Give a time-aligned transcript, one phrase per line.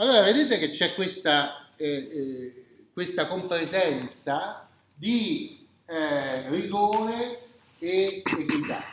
[0.00, 7.48] Allora vedete che c'è questa, eh, eh, questa compresenza di eh, rigore
[7.80, 8.84] e equità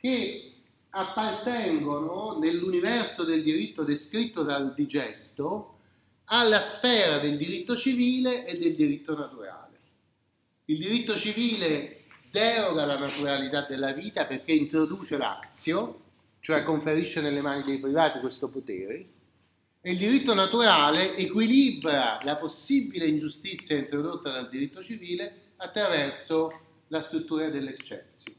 [0.00, 0.52] che
[0.90, 5.78] appartengono nell'universo del diritto descritto dal digesto
[6.24, 9.78] alla sfera del diritto civile e del diritto naturale.
[10.64, 16.00] Il diritto civile deroga alla naturalità della vita perché introduce l'azio,
[16.40, 19.13] cioè conferisce nelle mani dei privati questo potere,
[19.86, 27.50] e il diritto naturale equilibra la possibile ingiustizia introdotta dal diritto civile attraverso la struttura
[27.50, 28.32] dell'eccezio,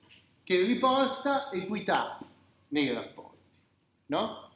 [0.43, 2.17] che riporta equità
[2.69, 3.37] nei rapporti.
[4.07, 4.49] No?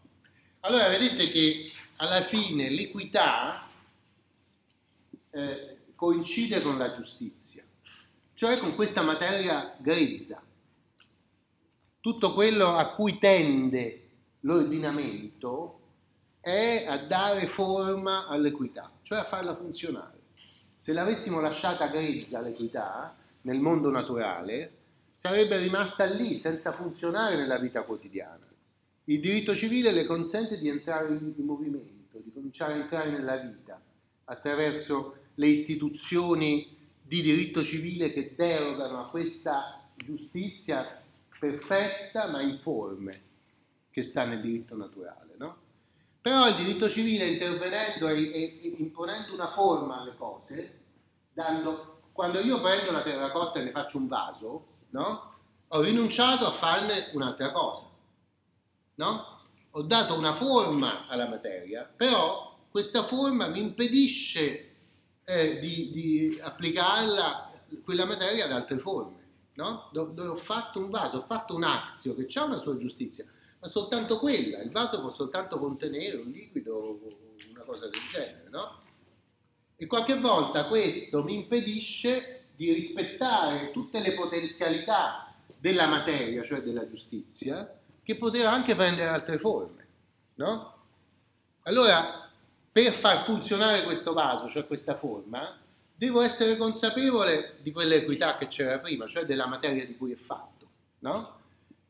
[0.62, 3.70] Allora vedete che alla fine l'equità
[5.30, 7.64] eh, coincide con la giustizia,
[8.34, 10.42] cioè con questa materia grezza.
[12.00, 15.80] Tutto quello a cui tende l'ordinamento
[16.40, 20.18] è a dare forma all'equità, cioè a farla funzionare.
[20.78, 24.78] Se l'avessimo lasciata grezza l'equità nel mondo naturale,
[25.16, 28.48] sarebbe rimasta lì senza funzionare nella vita quotidiana.
[29.06, 33.82] Il diritto civile le consente di entrare in movimento, di cominciare a entrare nella vita
[34.26, 41.02] attraverso le istituzioni di diritto civile che derogano a questa giustizia
[41.40, 43.22] perfetta ma informe
[43.90, 45.29] che sta nel diritto naturale.
[46.30, 50.82] Però il diritto civile intervenendo e, e, imponendo una forma alle cose,
[51.34, 55.38] dando, quando io prendo la terracotta e ne faccio un vaso, no?
[55.68, 57.90] ho rinunciato a farne un'altra cosa.
[58.94, 59.40] No?
[59.72, 64.76] Ho dato una forma alla materia, però questa forma mi impedisce
[65.24, 67.50] eh, di, di, applicarla,
[67.84, 69.18] quella materia ad altre forme.
[69.56, 69.90] No?
[69.92, 73.26] Dove ho fatto un vaso, ho fatto un azio che ha una sua giustizia,
[73.60, 77.00] ma soltanto quella, il vaso può soltanto contenere un liquido o
[77.52, 78.82] una cosa del genere, no?
[79.76, 86.88] E qualche volta questo mi impedisce di rispettare tutte le potenzialità della materia, cioè della
[86.88, 89.88] giustizia, che poteva anche prendere altre forme,
[90.36, 90.74] no?
[91.64, 92.30] Allora,
[92.72, 95.58] per far funzionare questo vaso, cioè questa forma,
[95.96, 100.68] devo essere consapevole di quell'equità che c'era prima, cioè della materia di cui è fatto,
[101.00, 101.39] no?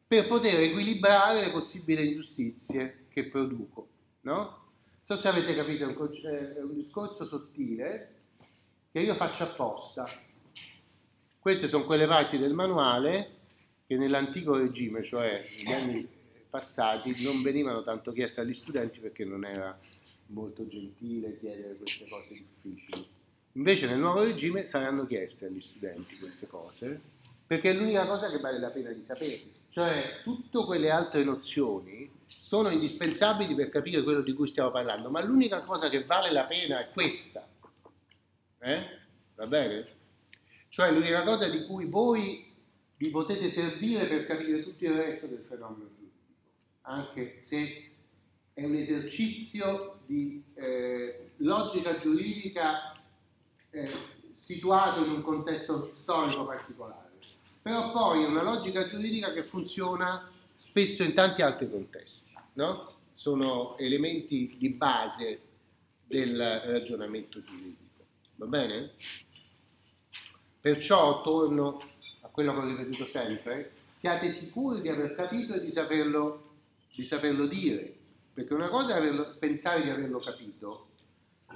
[0.09, 3.87] Per poter equilibrare le possibili ingiustizie che produco.
[4.21, 4.71] No?
[5.03, 8.15] So se avete capito, è un discorso sottile
[8.91, 10.09] che io faccio apposta.
[11.37, 13.37] Queste sono quelle parti del manuale
[13.85, 16.07] che nell'antico regime, cioè negli anni
[16.49, 19.79] passati, non venivano tanto chieste agli studenti perché non era
[20.27, 23.07] molto gentile chiedere queste cose difficili.
[23.51, 27.17] Invece nel nuovo regime saranno chieste agli studenti queste cose
[27.49, 29.41] perché è l'unica cosa che vale la pena di sapere.
[29.69, 35.23] Cioè, tutte quelle altre nozioni sono indispensabili per capire quello di cui stiamo parlando, ma
[35.23, 37.47] l'unica cosa che vale la pena è questa.
[38.59, 38.85] Eh?
[39.33, 39.87] Va bene?
[40.69, 42.53] Cioè, l'unica cosa di cui voi
[42.97, 46.35] vi potete servire per capire tutto il resto del fenomeno giuridico,
[46.81, 47.91] anche se
[48.53, 52.95] è un esercizio di eh, logica giuridica
[53.71, 53.91] eh,
[54.33, 57.07] situato in un contesto storico particolare
[57.61, 62.97] però poi è una logica giuridica che funziona spesso in tanti altri contesti, no?
[63.13, 65.41] sono elementi di base
[66.05, 68.05] del ragionamento giuridico,
[68.35, 68.91] va bene?
[70.61, 71.81] Perciò torno
[72.21, 76.55] a quello che ho ripetuto sempre, siate sicuri di aver capito e di saperlo,
[76.93, 77.97] di saperlo dire,
[78.33, 80.87] perché una cosa è averlo, pensare di averlo capito,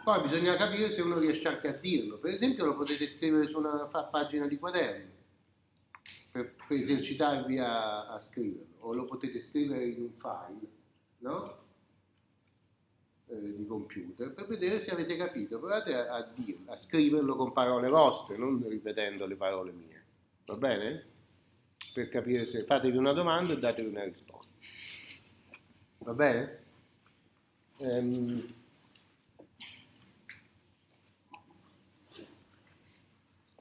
[0.03, 3.57] poi bisogna capire se uno riesce anche a dirlo, per esempio lo potete scrivere su
[3.57, 5.11] una pagina di quaderno,
[6.33, 10.67] per, per esercitarvi a, a, scriverlo, o lo potete scrivere in un file,
[11.19, 11.57] no?
[13.27, 15.59] Eh, di computer, per vedere se avete capito.
[15.59, 20.03] Provate a, a, dirlo, a scriverlo con parole vostre, non ripetendo le parole mie,
[20.45, 21.05] va bene?
[21.93, 24.51] Per capire se fatevi una domanda e datevi una risposta.
[25.99, 26.63] Va bene?
[27.77, 28.53] Ehm,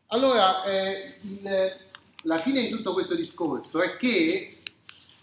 [0.06, 1.90] allora, eh, il,
[2.22, 4.62] la fine di tutto questo discorso è che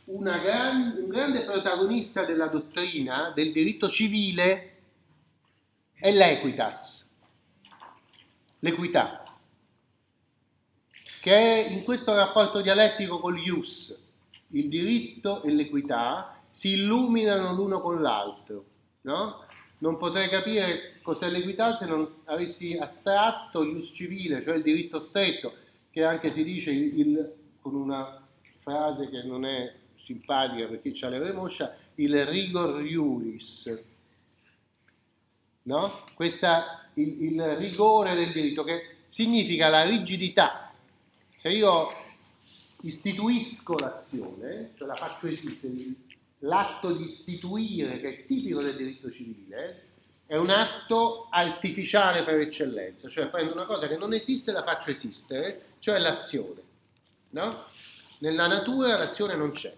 [0.06, 4.78] gran, un grande protagonista della dottrina del diritto civile
[5.94, 7.08] è l'equitas,
[8.60, 9.24] l'equità,
[11.22, 13.98] che è in questo rapporto dialettico con l'ius,
[14.52, 18.66] il diritto e l'equità si illuminano l'uno con l'altro,
[19.02, 19.46] no?
[19.82, 25.54] Non potrei capire cos'è l'equità se non avessi astratto l'ius civile, cioè il diritto stretto,
[25.92, 28.26] che anche si dice il, il, con una
[28.60, 33.84] frase che non è simpatica per chi ha le remoscia, il rigor iuris.
[35.64, 36.06] no?
[36.14, 40.74] Questa, il, il rigore del diritto, che significa la rigidità.
[41.38, 41.88] Se io
[42.82, 45.74] istituisco l'azione, cioè la faccio esistere,
[46.40, 49.89] l'atto di istituire, che è tipico del diritto civile,
[50.30, 54.62] è un atto artificiale per eccellenza, cioè prendo una cosa che non esiste e la
[54.62, 56.62] faccio esistere, cioè l'azione.
[57.32, 57.64] No?
[58.20, 59.76] Nella natura l'azione non c'è,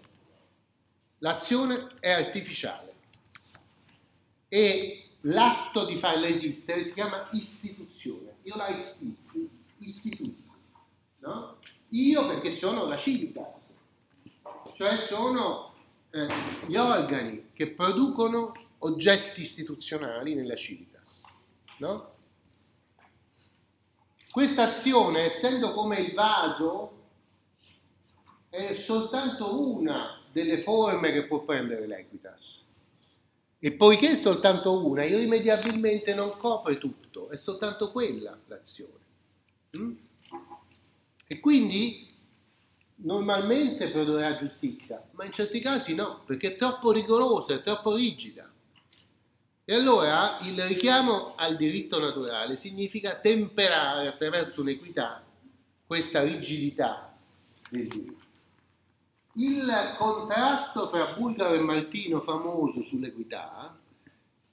[1.20, 2.92] l'azione è artificiale
[4.48, 8.34] e l'atto di farla esistere si chiama istituzione.
[8.42, 8.68] Io la
[9.78, 10.54] istituisco.
[11.20, 11.56] No?
[11.88, 13.70] Io perché sono la civitas,
[14.74, 15.72] cioè sono
[16.10, 16.28] eh,
[16.66, 18.52] gli organi che producono
[18.84, 21.22] oggetti istituzionali nella civitas.
[21.78, 22.10] No?
[24.30, 27.00] Questa azione, essendo come il vaso,
[28.48, 32.62] è soltanto una delle forme che può prendere l'equitas.
[33.58, 39.00] E poiché è soltanto una, irrimediabilmente non copre tutto, è soltanto quella l'azione.
[39.76, 39.92] Mm?
[41.26, 42.08] E quindi
[42.96, 48.50] normalmente produrrà giustizia, ma in certi casi no, perché è troppo rigorosa, è troppo rigida.
[49.72, 55.24] E allora il richiamo al diritto naturale significa temperare attraverso un'equità
[55.86, 57.16] questa rigidità
[57.70, 58.24] del diritto.
[59.36, 63.74] Il contrasto fra Bulgaro e Martino, famoso sull'equità,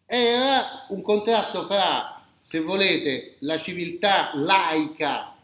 [0.06, 5.36] era un contrasto fra, se volete, la civiltà laica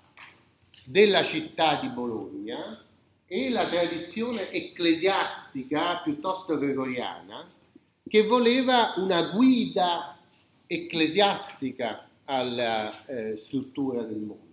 [0.85, 2.81] della città di Bologna
[3.27, 7.51] e la tradizione ecclesiastica piuttosto gregoriana
[8.07, 10.17] che voleva una guida
[10.67, 14.49] ecclesiastica alla eh, struttura del mondo.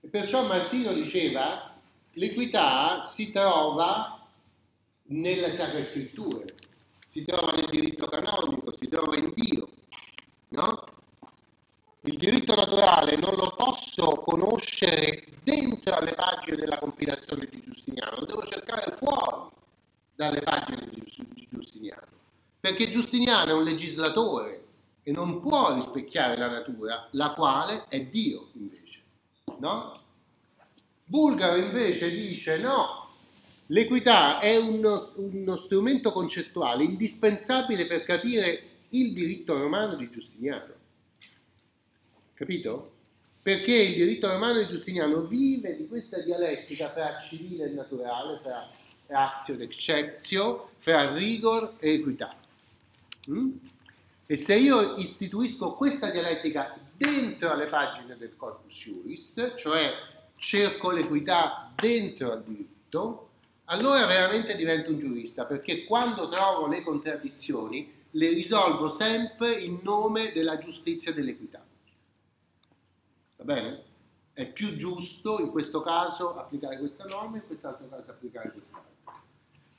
[0.00, 1.70] E perciò Martino diceva
[2.14, 4.26] L'equità si trova
[5.04, 6.44] nelle sacre scritture,
[7.06, 9.68] si trova nel diritto canonico, si trova in Dio,
[10.48, 10.86] no?
[12.02, 18.26] Il diritto naturale non lo posso conoscere dentro alle pagine della compilazione di Giustiniano, lo
[18.26, 19.50] devo cercare fuori
[20.16, 22.06] dalle pagine di Giustiniano,
[22.60, 24.64] perché Giustiniano è un legislatore
[25.02, 29.00] e non può rispecchiare la natura, la quale è Dio invece,
[29.58, 29.98] no?
[31.04, 33.14] Bulgaro invece dice no,
[33.66, 40.74] l'equità è uno, uno strumento concettuale indispensabile per capire il diritto romano di Giustiniano.
[42.34, 42.92] Capito?
[43.42, 48.68] Perché il diritto romano di Giustiniano vive di questa dialettica fra civile e naturale, fra
[49.06, 52.36] razio ed exceptio, fra rigor e equità.
[53.30, 53.50] Mm?
[54.26, 59.92] E se io istituisco questa dialettica dentro le pagine del corpus juris, cioè
[60.36, 63.28] cerco l'equità dentro al diritto,
[63.64, 70.32] allora veramente divento un giurista, perché quando trovo le contraddizioni le risolvo sempre in nome
[70.32, 71.64] della giustizia e dell'equità.
[73.36, 73.82] Va bene?
[74.32, 78.90] È più giusto in questo caso applicare questa norma, in quest'altro caso applicare quest'altra.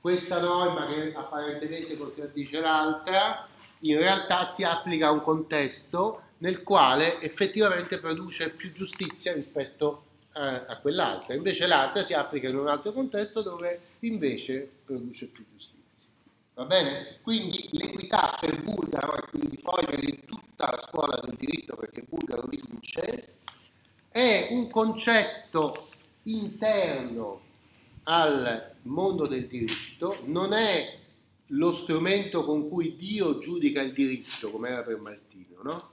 [0.01, 3.47] Questa norma che apparentemente contraddice l'altra,
[3.81, 10.09] in realtà si applica a un contesto nel quale effettivamente produce più giustizia rispetto a
[10.33, 15.43] a, a quell'altra, invece l'altra si applica in un altro contesto dove invece produce più
[15.51, 16.07] giustizia.
[16.53, 17.17] Va bene?
[17.21, 22.47] Quindi l'equità per Bulgaro, e quindi poi per tutta la scuola del diritto, perché Bulgaro
[22.47, 23.35] vince,
[24.09, 25.87] è un concetto
[26.23, 27.41] interno
[28.03, 30.99] al mondo del diritto, non è
[31.47, 35.89] lo strumento con cui Dio giudica il diritto, come era per Martino, no?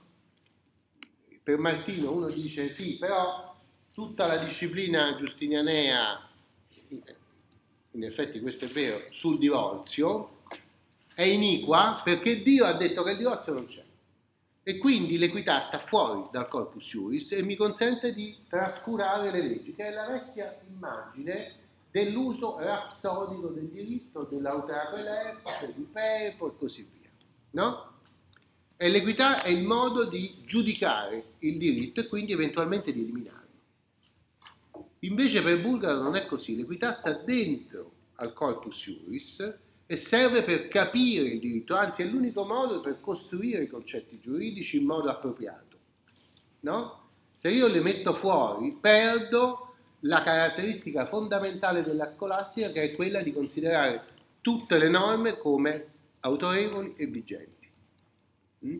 [1.43, 3.55] Per Martino uno dice sì, però
[3.93, 6.29] tutta la disciplina giustinianea,
[7.91, 10.37] in effetti questo è vero, sul divorzio,
[11.13, 13.83] è iniqua perché Dio ha detto che il divorzio non c'è.
[14.63, 19.73] E quindi l'equità sta fuori dal corpus juris e mi consente di trascurare le leggi,
[19.73, 27.09] che è la vecchia immagine dell'uso rapsodico del diritto, dell'autorapelep, dell'upepo e così via.
[27.51, 27.97] No?
[28.77, 33.47] E l'equità è il modo di giudicare il diritto e quindi eventualmente di eliminarlo.
[34.99, 40.67] Invece per Bulgaro non è così, l'equità sta dentro al corpus juris e serve per
[40.67, 45.77] capire il diritto, anzi è l'unico modo per costruire i concetti giuridici in modo appropriato.
[46.61, 47.07] No?
[47.41, 49.68] Se io le metto fuori, perdo
[50.01, 54.03] la caratteristica fondamentale della scolastica che è quella di considerare
[54.41, 55.85] tutte le norme come
[56.21, 57.67] autorevoli e vigenti.
[58.65, 58.79] Mm?